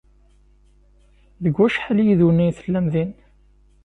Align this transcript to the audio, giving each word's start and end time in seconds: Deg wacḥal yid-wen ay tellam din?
Deg 1.43 1.53
wacḥal 1.57 1.99
yid-wen 2.05 2.43
ay 2.43 2.51
tellam 2.57 2.87
din? 2.93 3.11